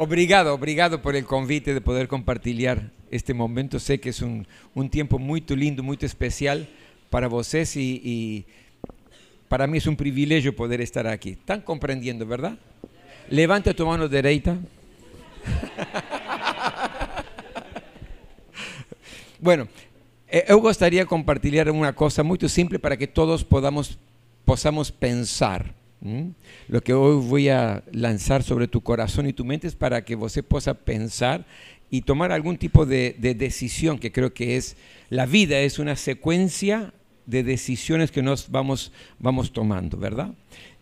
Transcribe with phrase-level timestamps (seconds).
[0.00, 3.80] Obrigado, obrigado por el convite de poder compartir este momento.
[3.80, 6.68] Sé que es un, un tiempo muy lindo, muy especial
[7.10, 8.46] para vosotros y, y,
[9.48, 11.30] para mí es un privilegio poder estar aquí.
[11.30, 12.56] ¿Están comprendiendo, verdad?
[13.28, 14.56] Levanta tu mano derecha.
[19.40, 19.66] bueno,
[20.28, 23.98] eh, eu gostaria de compartilhar uma coisa muito simples para que todos podamos,
[24.44, 25.74] possamos pensar.
[26.68, 30.14] Lo que hoy voy a lanzar sobre tu corazón y tu mente es para que
[30.14, 31.44] você pueda pensar
[31.90, 34.76] y tomar algún tipo de, de, decisión, que creo que es,
[35.10, 36.92] la vida es una secuencia
[37.26, 40.34] de decisiones que nos vamos, vamos tomando, ¿verdad?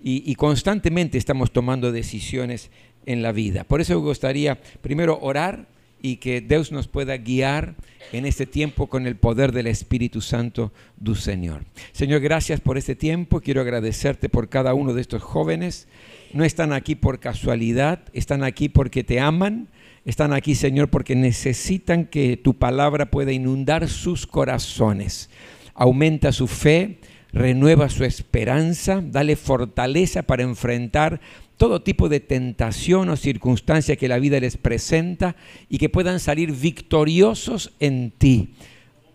[0.03, 2.71] Y, y constantemente estamos tomando decisiones
[3.07, 3.65] en la vida.
[3.65, 5.67] Por eso me gustaría primero orar
[6.07, 7.75] y que Dios nos pueda guiar
[8.13, 11.65] en este tiempo con el poder del Espíritu Santo del Señor.
[11.91, 13.41] Señor, gracias por este tiempo.
[13.41, 15.89] Quiero agradecerte por cada uno de estos jóvenes.
[16.33, 19.69] No están aquí por casualidad, están aquí porque te aman.
[20.05, 25.29] Están aquí, Señor, porque necesitan que tu palabra pueda inundar sus corazones.
[25.75, 27.01] Aumenta su fe,
[27.37, 31.21] renueva su esperanza, dale fortaleza para enfrentar
[31.59, 35.37] todo tipo de tentación o circunstancia que la vida les presenta
[35.69, 38.55] y que puedan salir victoriosos en ti,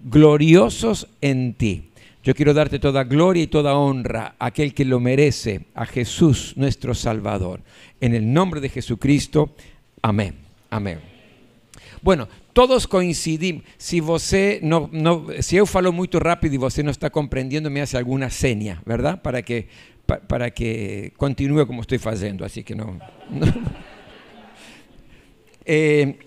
[0.04, 1.90] gloriosos en ti.
[2.24, 6.54] Yo quiero darte toda gloria y toda honra a aquel que lo merece, a Jesús
[6.56, 7.62] nuestro Salvador.
[8.00, 9.56] En el nombre de Jesucristo,
[10.04, 10.36] amén.
[10.70, 11.00] Amén.
[12.04, 13.64] Bueno, todos coincidimos.
[13.78, 14.90] Si você no,
[15.42, 19.22] si eu falo muito rápido y você no está comprendiendo, me hace alguna seña, ¿verdad?
[19.22, 19.68] Para que
[20.28, 23.00] para que continúe como estoy haciendo, así que no.
[25.64, 26.18] Eh,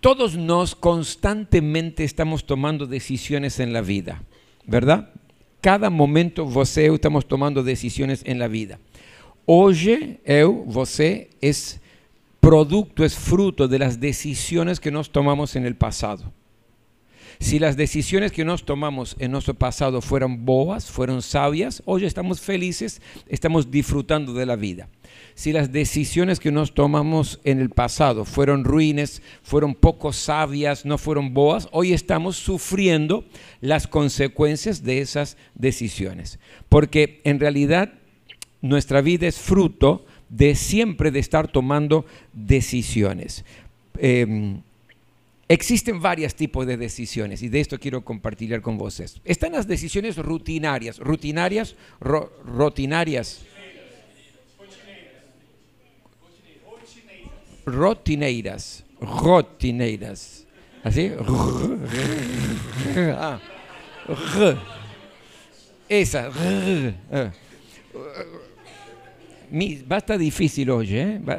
[0.00, 4.24] todos nos constantemente estamos tomando decisiones en la vida,
[4.66, 5.12] ¿verdad?
[5.60, 8.80] Cada momento você estamos tomando decisiones en la vida.
[9.46, 11.80] Hoy eu, você es
[12.46, 16.32] producto, es fruto de las decisiones que nos tomamos en el pasado.
[17.40, 22.40] Si las decisiones que nos tomamos en nuestro pasado fueron boas, fueron sabias, hoy estamos
[22.40, 24.88] felices, estamos disfrutando de la vida.
[25.34, 30.98] Si las decisiones que nos tomamos en el pasado fueron ruines, fueron poco sabias, no
[30.98, 33.24] fueron boas, hoy estamos sufriendo
[33.60, 36.38] las consecuencias de esas decisiones.
[36.68, 37.94] Porque en realidad
[38.62, 43.44] nuestra vida es fruto de siempre de estar tomando decisiones.
[43.98, 44.56] Eh,
[45.48, 49.20] Existen varios tipos de decisiones y de esto quiero compartir con vosotros.
[49.24, 53.42] Están las decisiones rutinarias, rutinarias, ro, rutinarias.
[57.64, 60.46] Rotineiras, rotineiras.
[60.82, 61.12] ¿Así?
[63.18, 63.40] Ah.
[65.88, 66.30] Esa.
[69.90, 71.20] Va a estar difícil hoy, ¿eh?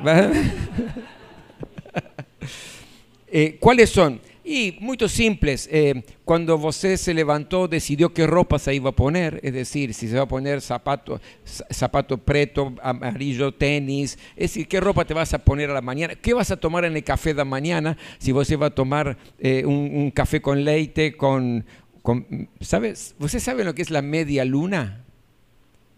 [3.30, 4.22] Eh, ¿Cuáles son?
[4.50, 5.68] Y muy simples.
[5.70, 10.08] Eh, cuando você se levantó, decidió qué ropa se iba a poner, es decir, si
[10.08, 15.34] se va a poner zapato, zapato preto, amarillo, tenis, es decir, qué ropa te vas
[15.34, 18.32] a poner a la mañana, qué vas a tomar en el café de mañana, si
[18.32, 21.66] você va a tomar eh, un, café con leite, con,
[22.02, 23.16] con, ¿sabes?
[23.20, 25.04] ¿Usted sabe lo que es la media luna?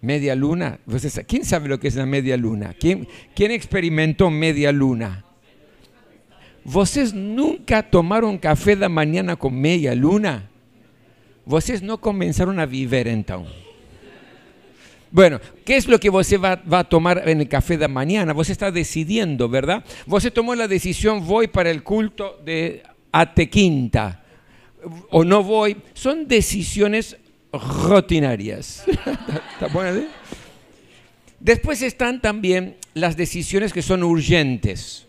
[0.01, 0.79] Media luna.
[1.27, 2.73] ¿Quién sabe lo que es la media luna?
[2.79, 5.25] ¿Quién, experimentó media luna?
[6.63, 10.49] Vocês nunca tomaram café da manhã com meia luna?
[11.45, 13.47] Vocês não começaram a viver então.
[15.11, 18.33] Bueno, ¿qué es lo que você va, va, a tomar en el café de mañana?
[18.33, 19.83] Você está decidiendo, ¿verdad?
[20.05, 24.23] Você tomó la decisión, voy para el culto de Atequinta
[25.09, 25.77] o no voy.
[25.93, 27.17] Son decisiones
[27.51, 28.83] rutinarias.
[29.53, 30.05] ¿Está bueno?
[31.39, 35.05] Después están también las decisiones que son urgentes.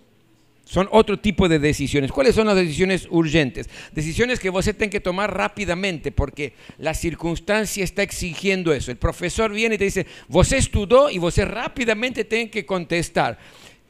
[0.65, 2.13] Son otro tipo de decisiones.
[2.13, 3.69] ¿Cuáles son las decisiones urgentes?
[3.91, 8.93] Decisiones que usted tiene que tomar rápidamente porque la circunstancia está exigiendo eso.
[8.93, 13.37] El profesor viene y te dice, vos estudió y vos rápidamente tiene que contestar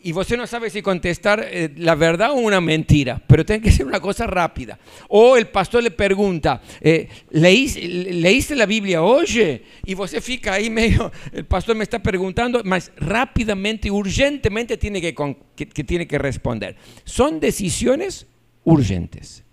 [0.03, 3.71] y usted no sabe si contestar eh, la verdad o una mentira, pero tiene que
[3.71, 4.79] ser una cosa rápida.
[5.09, 9.63] O el pastor le pregunta, eh, ¿leíste, la Biblia hoy?
[9.85, 16.19] Y usted fica ahí medio, el pastor me está preguntando, más rápidamente, urgentemente tiene que,
[16.19, 16.77] responder.
[17.05, 18.27] Son decisiones
[18.65, 19.45] urgentes.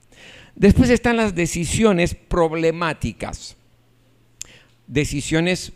[0.55, 3.57] Después están las decisiones problemáticas,
[4.87, 5.73] decisiones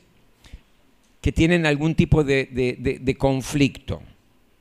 [1.19, 4.01] que tienen algún tipo de conflicto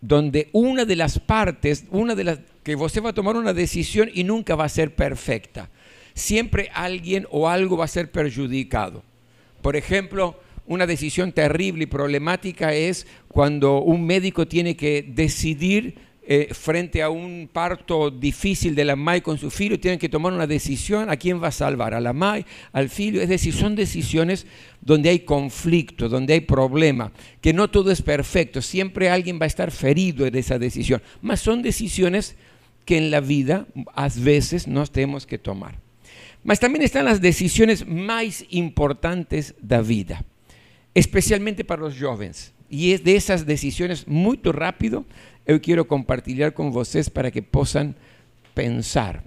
[0.00, 4.10] donde una de las partes, una de las que usted va a tomar una decisión
[4.12, 5.70] y nunca va a ser perfecta.
[6.14, 9.02] Siempre alguien o algo va a ser perjudicado.
[9.62, 15.96] Por ejemplo, una decisión terrible y problemática es cuando un médico tiene que decidir
[16.32, 20.32] eh, frente a un parto difícil de la MAI con su filho, tienen que tomar
[20.32, 23.20] una decisión a quién va a salvar, a la MAI, al filho.
[23.20, 24.46] Es decir, son decisiones
[24.80, 27.10] donde hay conflicto, donde hay problema,
[27.40, 31.40] que no todo es perfecto, siempre alguien va a estar ferido en esa decisión, mas
[31.40, 32.36] son decisiones
[32.84, 35.80] que en la vida a veces nos tenemos que tomar.
[36.44, 40.24] Mas también están las decisiones más importantes de la vida,
[40.94, 42.52] especialmente para los jóvenes.
[42.72, 45.04] Y es de esas decisiones muy rápido
[45.50, 47.96] yo quiero compartir con ustedes para que puedan
[48.54, 49.24] pensar,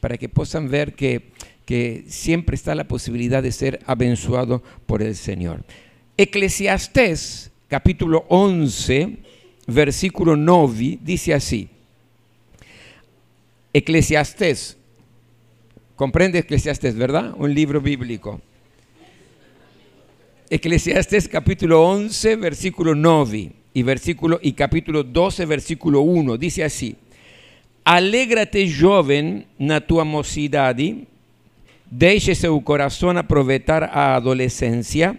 [0.00, 1.32] para que puedan ver que,
[1.64, 5.64] que siempre está la posibilidad de ser abençoado por el Señor.
[6.16, 9.18] Eclesiastés capítulo 11,
[9.66, 11.68] versículo 9, dice así.
[13.72, 14.76] Eclesiastés,
[15.96, 17.34] comprende Eclesiastés, ¿verdad?
[17.36, 18.40] Un libro bíblico.
[20.50, 26.36] Eclesiastés capítulo 11, versículo 9 y, versículo, y capítulo 12, versículo 1.
[26.36, 26.96] Dice así,
[27.84, 31.06] Alégrate joven na tua mocidade,
[31.90, 35.18] deixe seu coração aproveitar a adolescência,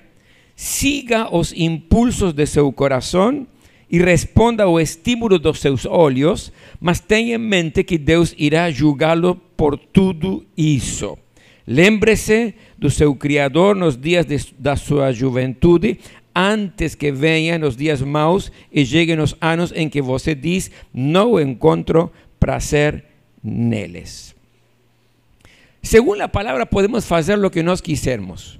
[0.55, 3.47] siga os impulsos de seu coração
[3.89, 9.35] e responda ao estímulo dos seus olhos, mas tenha em mente que Deus irá julgá-lo
[9.57, 11.17] por tudo isso.
[11.65, 15.99] Lembre-se do seu Criador nos dias de, da sua juventude,
[16.39, 21.37] antes que vengan los días maus y lleguen los años en que você diz, no
[21.37, 23.09] encontro prazer
[23.43, 24.35] neles.
[25.81, 28.57] Según la palabra podemos hacer lo que nos quisermos,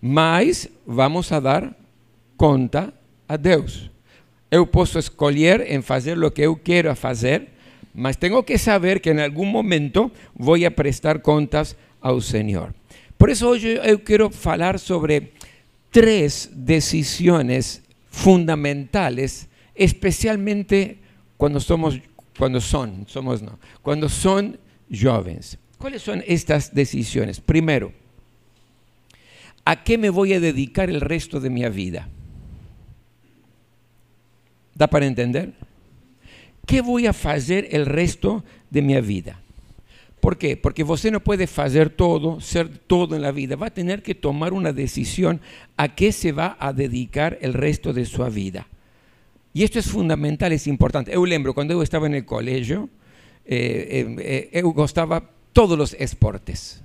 [0.00, 1.76] mas vamos a dar
[2.36, 2.92] conta
[3.28, 3.90] a Deus.
[4.50, 7.48] Eu posso escolher en fazer lo que eu quero fazer,
[7.94, 12.74] mas tengo que saber que en algún momento voy a prestar contas ao Señor.
[13.16, 15.32] Por eso hoy eu quero falar sobre
[15.94, 17.80] tres decisiones
[18.10, 19.46] fundamentales,
[19.76, 20.98] especialmente
[21.36, 22.00] cuando somos,
[22.36, 24.58] cuando son, somos no, cuando son
[24.90, 25.56] jóvenes.
[25.78, 27.38] ¿Cuáles son estas decisiones?
[27.38, 27.92] Primero,
[29.64, 32.08] ¿a qué me voy a dedicar el resto de mi vida?
[34.74, 35.52] ¿Da para entender?
[36.66, 39.43] ¿Qué voy a hacer el resto de mi vida?
[40.24, 40.56] ¿Por qué?
[40.56, 43.56] Porque usted no puede hacer todo, ser todo en la vida.
[43.56, 45.42] Va a tener que tomar una decisión
[45.76, 48.66] a qué se va a dedicar el resto de su vida.
[49.52, 51.12] Y esto es fundamental, es importante.
[51.12, 52.88] Yo lembro, cuando yo estaba en el colegio,
[53.44, 56.82] eh, eh, eh, yo gustaba todos los esportes.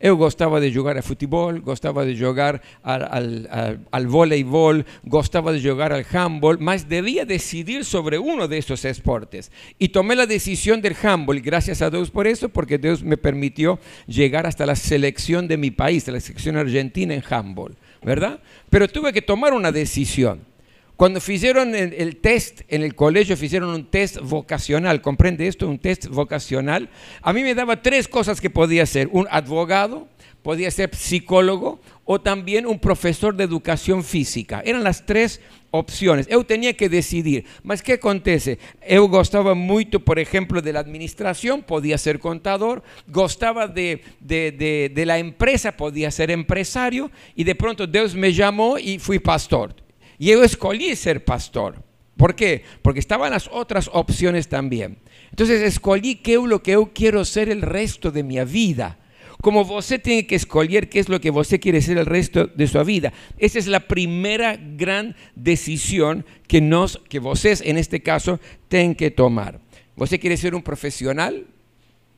[0.00, 3.02] Eu gostava de jogar a futebol, gostava de jogar al,
[3.50, 8.84] al, al, voleibol, gostava de jogar al handball, mas debía decidir sobre uno de esos
[8.84, 9.50] esportes.
[9.78, 13.78] Y tomé la decisión del handball, gracias a Dios por eso, porque Dios me permitió
[14.06, 18.40] llegar hasta la selección de mi país, la selección argentina en handball, ¿verdad?
[18.70, 20.55] Pero tuve que tomar una decisión.
[20.96, 25.68] Cuando hicieron el, test en el colegio, hicieron un test vocacional, ¿comprende esto?
[25.68, 26.88] Un test vocacional.
[27.20, 29.10] A mí me daba tres cosas que podía ser.
[29.12, 30.08] Un abogado,
[30.42, 34.62] podía ser psicólogo o también un profesor de educación física.
[34.64, 36.28] Eran las tres opciones.
[36.28, 37.44] Yo tenía que decidir.
[37.62, 38.58] Mas ¿qué acontece?
[38.88, 45.04] Yo gustaba mucho, por ejemplo, de la administración, podía ser contador, gustaba de, de, de
[45.04, 49.85] la empresa, podía ser empresario, y de pronto Dios me llamó y fui pastor.
[50.18, 51.82] Y yo escogí ser pastor.
[52.16, 52.64] ¿Por qué?
[52.82, 54.98] Porque estaban las otras opciones también.
[55.30, 58.98] Entonces escogí qué es lo que yo quiero ser el resto de mi vida.
[59.42, 62.66] Como usted tiene que escoger qué es lo que usted quiere ser el resto de
[62.66, 63.12] su vida.
[63.38, 69.60] Esa es la primera gran decisión que, nos, que en este caso, tienen que tomar.
[69.94, 71.46] ¿Usted quiere ser un profesional?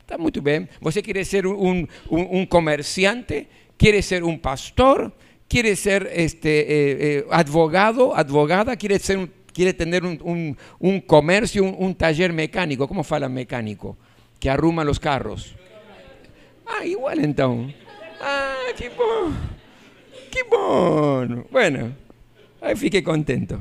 [0.00, 0.70] Está muy bien.
[0.80, 3.48] ¿Usted quiere ser un, un, un comerciante?
[3.76, 5.12] ¿Quiere ser un pastor?
[5.48, 10.56] Quiere ser este, eh, eh, abogado, advogada, quiere, ser, quiere tener un,
[11.06, 12.86] comercio, un, taller mecánico.
[12.86, 13.96] ¿Cómo fala mecánico?
[14.38, 15.54] Que arruma los carros.
[16.66, 17.74] Ah, igual entonces.
[18.20, 19.36] Ah, qué bueno.
[20.30, 21.46] Qué bueno.
[21.50, 21.92] Bueno,
[22.60, 23.60] ahí fiqué contento.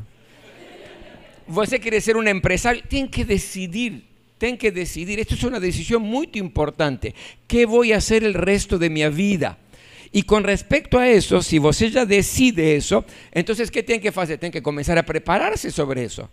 [1.48, 4.06] Você quiere ser un empresario, tiene que decidir,
[4.38, 5.17] tiene que decidir.
[5.22, 7.15] Esto es una decisión muy importante.
[7.48, 9.58] ¿Qué voy a hacer el resto de mi vida?
[10.12, 14.38] Y con respecto a eso, si usted ya decide eso, entonces, ¿qué tiene que hacer?
[14.38, 16.30] Tiene que comenzar a prepararse sobre eso.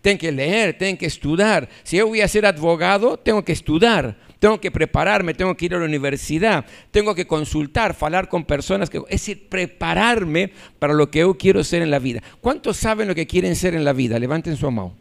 [0.00, 1.68] Tiene que leer, tiene que estudiar.
[1.82, 5.74] Si yo voy a ser abogado, tengo que estudiar, tengo que prepararme, tengo que ir
[5.74, 11.10] a la universidad, tengo que consultar, hablar con personas, que, es decir, prepararme para lo
[11.10, 12.22] que yo quiero ser en la vida.
[12.40, 14.18] ¿Cuántos saben lo que quieren ser en la vida?
[14.18, 14.94] Levanten su mano.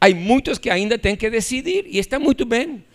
[0.00, 2.86] Hay muchos que ainda tienen que decidir y está muy bien.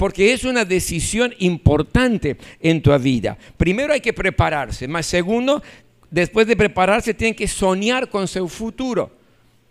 [0.00, 3.36] Porque es una decisión importante en tu vida.
[3.58, 5.62] Primero hay que prepararse, más segundo,
[6.10, 9.14] después de prepararse, tienen que soñar con su futuro.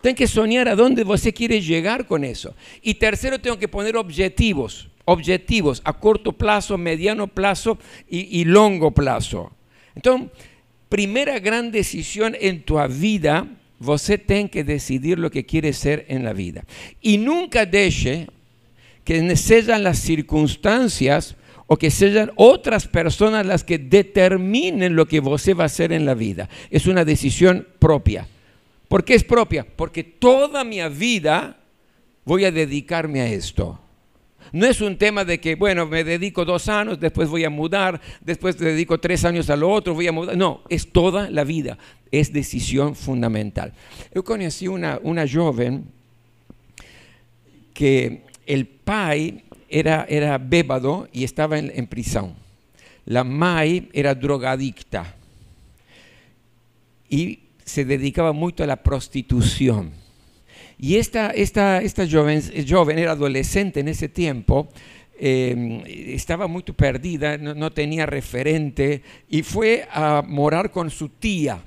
[0.00, 2.54] Tienen que soñar a dónde usted quiere llegar con eso.
[2.80, 7.76] Y tercero, tengo que poner objetivos, objetivos a corto plazo, mediano plazo
[8.08, 9.50] y, y longo plazo.
[9.96, 10.28] Entonces,
[10.88, 13.48] primera gran decisión en tu vida,
[13.80, 16.64] usted tiene que decidir lo que quiere ser en la vida.
[17.00, 18.28] Y nunca deje
[19.10, 21.34] que sean las circunstancias
[21.66, 26.06] o que sean otras personas las que determinen lo que usted va a hacer en
[26.06, 26.48] la vida.
[26.70, 28.28] Es una decisión propia.
[28.86, 29.66] ¿Por qué es propia?
[29.66, 31.58] Porque toda mi vida
[32.24, 33.80] voy a dedicarme a esto.
[34.52, 38.00] No es un tema de que, bueno, me dedico dos años, después voy a mudar,
[38.20, 40.36] después dedico tres años a lo otro, voy a mudar.
[40.36, 41.78] No, es toda la vida.
[42.12, 43.72] Es decisión fundamental.
[44.14, 45.86] Yo conocí una, una joven
[47.74, 52.34] que el pai era, era bébado y estaba en, prisión.
[53.06, 55.14] La mai era drogadicta
[57.08, 59.92] y se dedicaba mucho a la prostitución.
[60.78, 64.68] Y esta, esta, esta joven, joven era adolescente en ese tiempo,
[65.16, 71.62] eh, estaba muy perdida, no, tenía referente y fue a morar con su tía.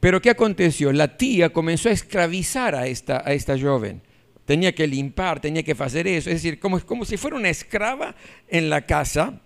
[0.00, 0.92] Pero ¿qué aconteció?
[0.92, 4.02] La tía comenzó a esclavizar a esta, a esta joven.
[4.46, 6.30] Tenía que limpiar, tenía que hacer eso.
[6.30, 8.14] Es decir, como, como si fuera una esclava
[8.48, 9.40] en la casa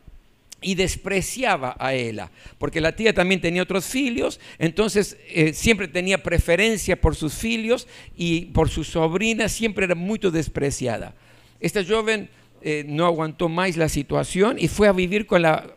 [0.60, 6.22] y despreciaba a ella, porque la tía también tenía otros hijos, entonces eh, siempre tenía
[6.22, 11.14] preferencia por sus hijos y por su sobrina siempre era muy despreciada.
[11.60, 12.28] Esta joven
[12.60, 15.74] eh, no aguantó más la situación y fue a vivir con la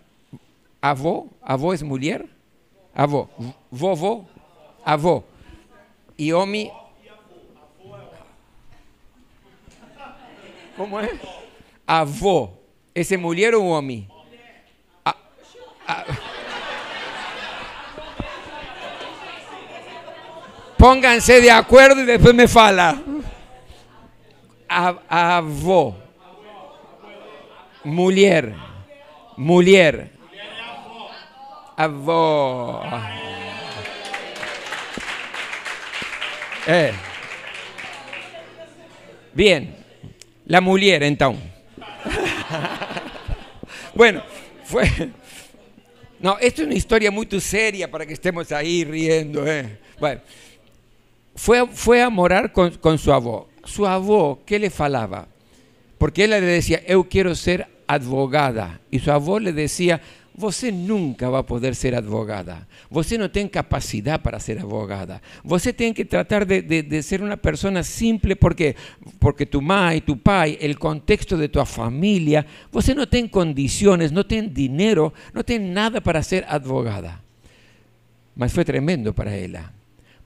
[0.81, 2.27] avó, avó es mujer,
[2.93, 3.29] avó,
[3.71, 4.27] vovó,
[4.83, 5.25] avó,
[6.17, 6.69] y Omi.
[10.75, 11.11] ¿Cómo es?
[11.85, 12.59] Avó,
[12.93, 14.07] ¿ese mujer o Omi?
[20.77, 23.01] Pónganse de acuerdo y después me fala.
[24.67, 25.97] Avó.
[27.83, 28.53] Mujer.
[29.37, 30.11] Mujer.
[31.77, 32.83] Avó.
[36.67, 36.93] Eh.
[39.33, 39.82] Bien.
[40.45, 41.43] La mujer, entonces.
[43.95, 44.23] bueno,
[44.65, 44.89] fue
[46.23, 49.45] no, esto es una historia muy seria para que estemos ahí riendo.
[49.45, 49.77] ¿eh?
[49.99, 50.21] Bueno,
[51.35, 53.49] fue, fue a morar con, con su avó.
[53.65, 55.27] Su avó, ¿qué le falaba?
[55.97, 58.79] Porque él le decía, yo quiero ser advogada.
[58.89, 59.99] Y su avó le decía,
[60.35, 62.67] você nunca va a poder ser advogada.
[62.89, 65.21] Você no tiene capacidad para ser abogada.
[65.43, 68.75] Você tiene que tratar de, ser una persona simple porque
[69.19, 74.25] porque tu y tu pai, el contexto de tu familia, você no tiene condiciones, no
[74.25, 77.21] tiene dinero, no tiene nada para ser advogada.
[78.35, 79.71] Mas fue tremendo para ella.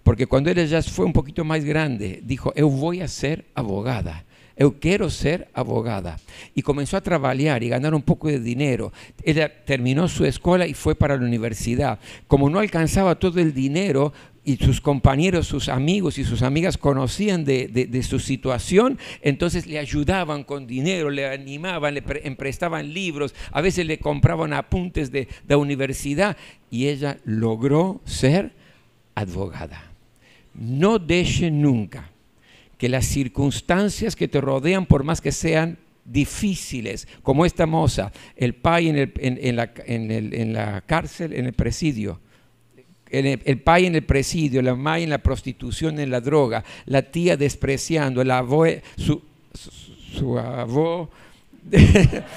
[0.04, 4.24] Porque cuando ella ya fue un poquito más grande, dijo, yo voy a ser abogada.
[4.60, 6.20] Yo quiero ser abogada.
[6.56, 8.92] Y comenzó a trabajar y ganar un poco de dinero.
[9.24, 12.00] Ella terminó su escuela y fue para la universidad.
[12.28, 14.14] Como no alcanzaba todo el dinero,
[14.48, 20.46] y sus compañeros, sus amigos y sus amigas conocían de, su situación, entonces le ayudaban
[20.46, 26.38] con dinero, le animaban, le prestaban libros, a veces le compraban apuntes de, la universidad
[26.72, 28.54] y ella logró ser
[29.16, 29.92] abogada.
[30.54, 32.10] No deje nunca
[32.78, 38.54] que las circunstancias que te rodean, por más que sean difíciles, como esta moza, el
[38.54, 42.20] pai en, en, la, en, la, cárcel, en el presidio,
[43.10, 47.02] el, el pai en el presidio, la madre en la prostitución, en la droga, la
[47.02, 48.32] tía despreciando, el
[48.98, 49.22] su,
[49.54, 51.10] su,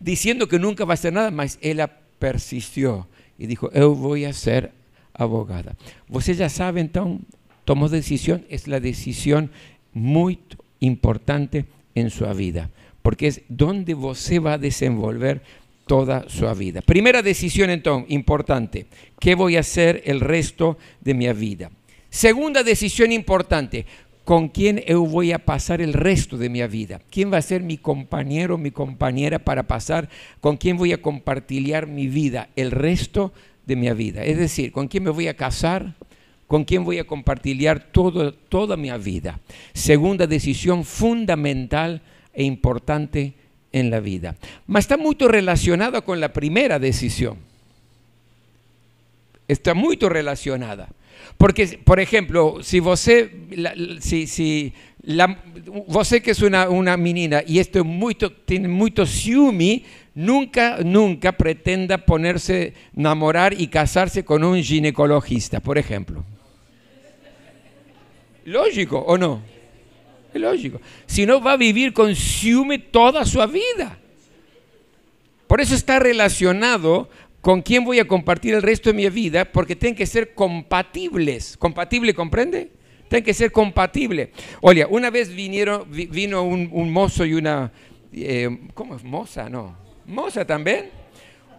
[0.00, 3.06] diciendo que nunca va a hacer nada, más ella persistió
[3.38, 4.72] y dijo, yo voy a ser
[5.14, 5.76] abogada.
[6.08, 7.26] Ustedes ya saben, entonces,
[7.66, 9.50] tomó decisión, es la decisión
[9.92, 10.38] muy
[10.80, 12.70] importante en su vida,
[13.02, 15.42] porque es donde se va a desenvolver
[15.86, 16.80] toda su vida.
[16.80, 18.86] Primera decisión entonces, importante,
[19.18, 21.70] ¿qué voy a hacer el resto de mi vida?
[22.08, 23.84] Segunda decisión importante,
[24.24, 27.00] ¿con quién yo voy a pasar el resto de mi vida?
[27.10, 30.08] ¿Quién va a ser mi compañero, mi compañera para pasar?
[30.40, 33.32] ¿Con quién voy a compartir mi vida el resto
[33.66, 34.22] de mi vida?
[34.24, 35.96] Es decir, ¿con quién me voy a casar?
[36.46, 37.58] Con quién voy a compartir
[37.92, 39.40] todo, toda mi vida.
[39.72, 43.34] Segunda decisión fundamental e importante
[43.72, 44.36] en la vida.
[44.66, 47.38] Mas está muy relacionada con la primera decisión.
[49.48, 50.88] Está muy relacionada.
[51.38, 53.30] Porque, por ejemplo, si, você,
[54.00, 54.72] si, si
[55.06, 55.40] La,
[55.86, 59.84] você que es una, una menina y esto es muy, tiene mucho ciúme,
[60.16, 66.24] nunca, nunca pretenda ponerse, enamorar y casarse con un ginecologista, por ejemplo.
[68.46, 69.42] Lógico, ¿o no?
[70.32, 70.80] Es lógico.
[71.04, 73.98] Si no, va a vivir con ciúme toda su vida.
[75.46, 77.08] Por eso está relacionado
[77.40, 81.56] con quién voy a compartir el resto de mi vida, porque tienen que ser compatibles.
[81.56, 82.70] ¿Compatible, comprende?
[83.08, 84.30] Tienen que ser compatibles.
[84.60, 87.72] Oye, una vez vinieron, vino un, mozo y una...
[88.12, 89.02] Eh, ¿Cómo es?
[89.02, 89.76] Moza, no.
[90.06, 90.90] Moza también.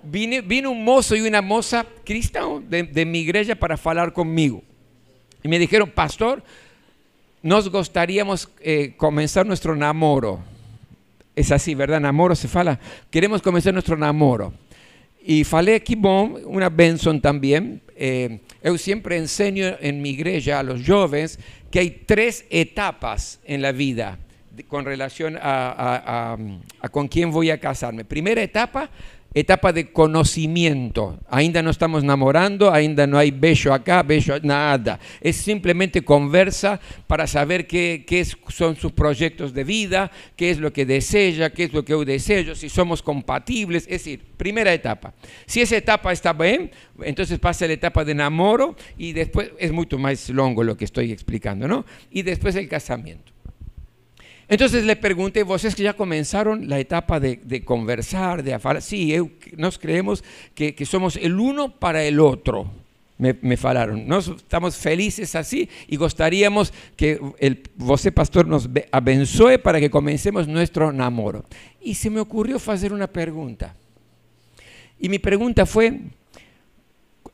[0.03, 4.63] Vino un mozo y una moza cristiano de, mi iglesia para hablar conmigo.
[5.44, 6.44] Y me dijeron, pastor,
[7.41, 10.39] nos gustaríamos eh, comenzar nuestro namoro.
[11.36, 12.00] Es así, ¿verdad?
[12.00, 12.79] Namoro se fala.
[13.12, 14.53] Queremos comenzar nuestro namoro.
[15.29, 17.82] Y falei que bom, una benção también.
[17.96, 21.38] Eh, yo siempre enseño en mi iglesia a los jóvenes
[21.70, 24.20] que hay tres etapas en la vida
[24.67, 26.38] con relación a,
[26.82, 28.06] a con quién voy a casarme.
[28.06, 28.89] Primera etapa,
[29.39, 31.20] etapa de conocimiento.
[31.29, 35.00] Ainda no estamos enamorando, ainda no hay beso acá, beso nada.
[35.22, 40.74] Es simplemente conversa para saber qué, qué son sus proyectos de vida, qué es lo
[40.74, 43.84] que desea, qué es lo que yo deseo, si somos compatibles.
[43.84, 45.13] Es decir, primera etapa.
[45.46, 49.98] Si esa etapa está bien, entonces pasa la etapa de enamoro y después es mucho
[49.98, 51.86] más longo lo que estoy explicando, ¿no?
[52.12, 53.37] Y después el casamiento.
[54.50, 58.82] Entonces le pregunté, ¿vos que ya comenzaron la etapa de, conversar, de hablar?
[58.82, 59.13] Sí,
[59.58, 60.24] nos creemos
[60.56, 62.72] que, somos el uno para el otro.
[63.18, 64.08] Me, me falaron.
[64.08, 70.48] Nos estamos felices así y gustaríamos que el, vos, pastor, nos abençoe para que comencemos
[70.48, 71.44] nuestro namoro.
[71.82, 73.75] Y se me ocurrió hacer una pregunta.
[75.00, 76.00] Y mi pregunta fue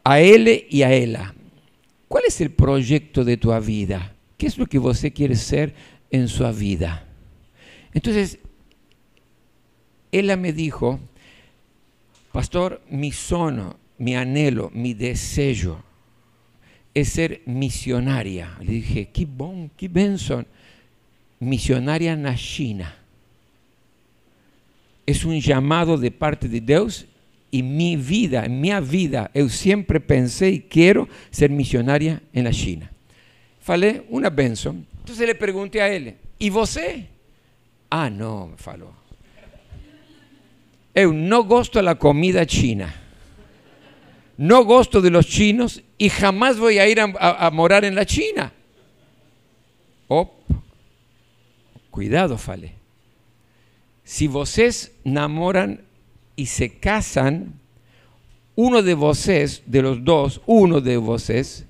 [0.04, 1.34] a él y a ella.
[2.08, 4.14] ¿Cuál es el proyecto de tu vida?
[4.38, 5.74] ¿Qué es lo que vos quiere ser
[6.14, 7.04] en su vida.
[7.92, 8.38] Entonces,
[10.12, 11.00] ella me dijo,
[12.32, 15.84] pastor, mi sono, mi anhelo, mi deseo
[16.94, 18.56] es ser misionaria.
[18.62, 20.46] Le dije, qué bon, qué benson,
[21.40, 22.96] misionaria en la China.
[25.08, 27.08] Es un llamado de parte de Dios
[27.50, 32.52] y mi vida, en mi vida, yo siempre pensé y quiero ser misionaria en la
[32.52, 32.92] China.
[33.60, 37.10] Falei una benson entonces le pregunté a él, ¿y você?
[37.90, 38.94] Ah, no, me falou.
[40.96, 42.94] Eu no gosto de la comida china.
[44.38, 48.54] No gosto de los chinos y jamás voy a ir a, morar en la China.
[50.08, 50.32] Oh,
[51.92, 52.74] cuidado, fale.
[54.06, 55.82] Si vocês namoran
[56.38, 57.60] y se casan,
[58.56, 61.66] uno de vocês, de los dos, uno de vocês,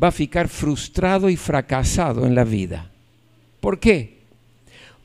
[0.00, 2.90] va a ficar frustrado y fracasado en la vida.
[3.60, 4.18] ¿Por qué?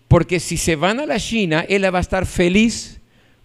[0.08, 2.98] Porque si se van a la China, él va a estar feliz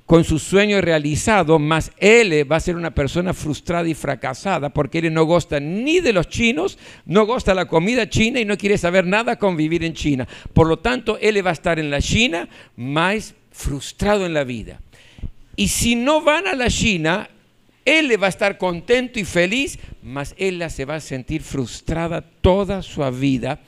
[0.07, 4.99] con su sueño realizado, más él va a ser una persona frustrada y fracasada porque
[4.99, 8.77] él no gusta ni de los chinos, no gusta la comida china y no quiere
[8.77, 10.29] saber nada con vivir en China.
[10.53, 14.81] Por lo tanto, él va a estar en la China más frustrado en la vida.
[15.57, 17.29] Y si no van a la China,
[17.85, 22.83] él va a estar contento y feliz, mas ella se va a sentir frustrada toda
[22.83, 23.61] su vida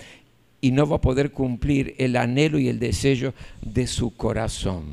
[0.60, 4.84] y no va a poder cumplir el anhelo y el deseo de su corazón.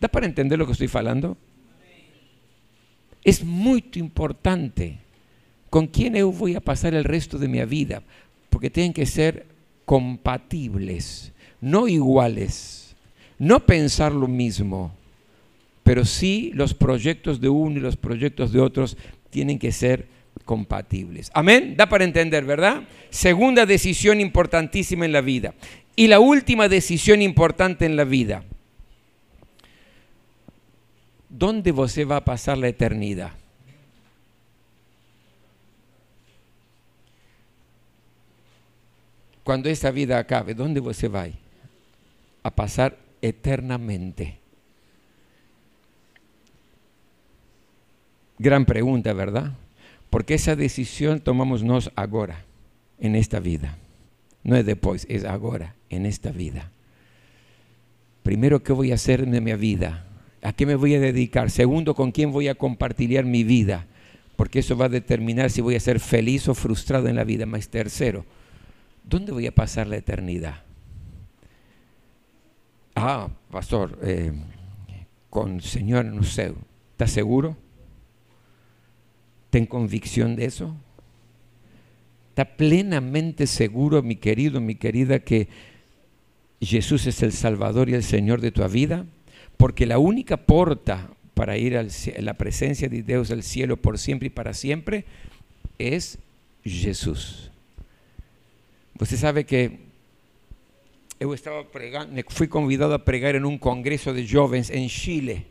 [0.00, 1.36] ¿Da para entender lo que estoy hablando?
[3.24, 4.98] Es muy importante
[5.70, 8.02] con quién yo voy a pasar el resto de mi vida,
[8.50, 9.46] porque tienen que ser
[9.84, 12.94] compatibles, no iguales,
[13.38, 14.92] no pensar lo mismo
[15.86, 18.96] pero sí los proyectos de uno y los proyectos de otros
[19.36, 20.08] tienen que ser
[20.46, 21.30] compatibles.
[21.34, 22.84] Amén, da para entender, ¿verdad?
[23.10, 25.52] Segunda decisión importantísima en la vida.
[25.94, 28.44] Y la última decisión importante en la vida.
[31.28, 33.32] ¿Dónde você va a pasar la eternidad?
[39.44, 41.26] Cuando esta vida acabe, ¿dónde você va
[42.42, 44.45] a pasar eternamente?
[48.38, 49.52] Gran pregunta, ¿verdad?
[50.10, 52.44] Porque esa decisión tomamos nos ahora,
[52.98, 53.76] en esta vida.
[54.44, 56.70] No es después, es ahora, en esta vida.
[58.22, 60.04] Primero, ¿qué voy a hacer en mi vida?
[60.42, 61.50] ¿A qué me voy a dedicar?
[61.50, 63.86] Segundo, ¿con quién voy a compartir mi vida?
[64.36, 67.46] Porque eso va a determinar si voy a ser feliz o frustrado en la vida.
[67.46, 68.24] Más tercero,
[69.02, 70.62] ¿dónde voy a pasar la eternidad?
[72.94, 74.32] Ah, pastor, eh,
[75.30, 76.52] con Señor no sé,
[76.92, 77.56] ¿está seguro?
[79.50, 80.76] ¿Ten convicción de eso?
[82.36, 85.48] está plenamente seguro, mi querido, mi querida, que
[86.60, 89.06] Jesús es el Salvador y el Señor de tu vida?
[89.56, 91.86] Porque la única porta para ir a
[92.18, 95.06] la presencia de Dios al cielo por siempre y para siempre
[95.78, 96.18] es
[96.62, 97.50] Jesús.
[99.00, 99.78] Usted sabe que
[102.28, 105.46] fui convidado a pregar en un congreso de jóvenes en Chile.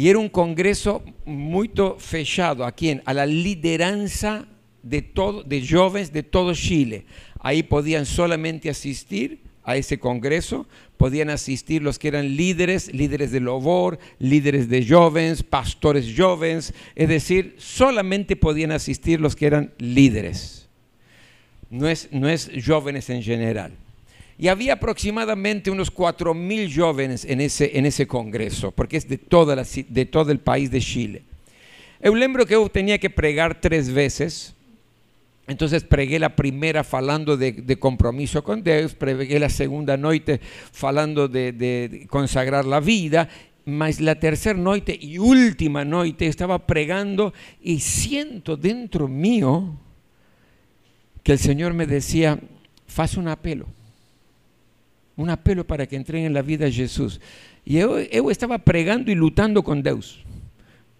[0.00, 3.02] Y era un congreso muy fechado a quién?
[3.04, 4.46] A la lideranza
[4.82, 7.04] de todo, de jóvenes de todo Chile.
[7.38, 13.40] Ahí podían solamente asistir a ese congreso, podían asistir los que eran líderes, líderes de
[13.40, 20.60] Lobor, líderes de jóvenes, pastores jóvenes, es decir, solamente podían asistir los que eran líderes
[21.70, 23.72] no es, no es jóvenes en general.
[24.40, 29.54] Y había aproximadamente unos 4.000 jóvenes en ese, en ese congreso, porque es de, toda
[29.54, 31.22] la, de todo el país de Chile.
[32.00, 34.54] Eu lembro que yo tenía que pregar tres veces,
[35.46, 40.40] entonces pregué la primera falando de, compromiso con Dios, pregué la segunda noche
[40.72, 43.28] falando de, de consagrar la vida,
[43.66, 49.76] mas la tercera noche y última noche estaba pregando y siento dentro mío
[51.22, 52.40] que el Señor me decía,
[52.96, 53.66] haz un apelo,
[55.20, 57.20] un apelo para que entreguen la vida a Jesús.
[57.64, 60.20] Y yo, estaba pregando y lutando con Dios.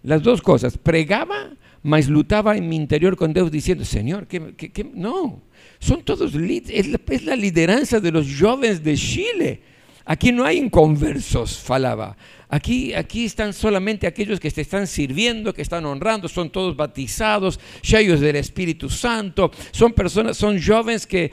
[0.03, 1.51] Las dos cosas, pregaba,
[1.83, 5.41] mas lutaba en mi interior con Dios diciendo, Señor, que, no,
[5.79, 9.61] son todos, es la, es la lideranza de los jóvenes de Chile.
[10.05, 12.17] Aquí no hay inconversos, falaba.
[12.53, 17.57] Aquí, aquí están solamente aquellos que te están sirviendo, que están honrando, son todos bautizados,
[17.81, 21.31] llenos del Espíritu Santo, son personas, son jóvenes que,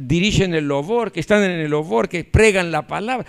[0.00, 3.26] dirigen el lobor, que están en el lobor, que pregan la palabra.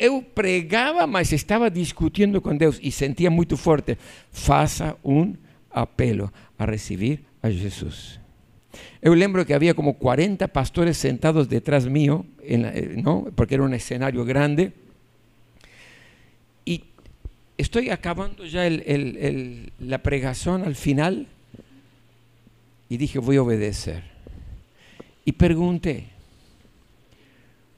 [0.00, 3.98] Yo pregaba, mas estaba discutiendo con Dios y sentía muy fuerte,
[4.32, 5.36] faça un
[5.72, 8.20] apelo a recibir a Jesús.
[9.02, 13.26] Yo lembro que había como 40 pastores sentados detrás mío, eh, ¿no?
[13.34, 14.72] porque era un escenario grande
[17.60, 21.26] estoy acabando ya la pregación al final
[22.88, 24.02] y dije, voy a obedecer.
[25.24, 26.06] Y pregunté,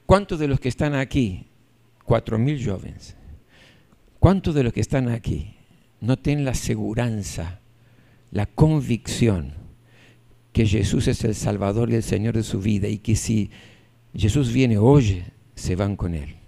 [0.05, 1.45] ¿cuántos de los que están aquí,
[2.05, 3.15] cuatro mil jóvenes,
[4.19, 5.53] cuántos de los que están aquí
[5.99, 7.59] no tienen la seguridad,
[8.31, 9.53] la convicción
[10.53, 13.51] que Jesús es el Salvador y el Señor de su vida y que si
[14.15, 15.23] Jesús viene hoy,
[15.55, 16.42] se van con Él?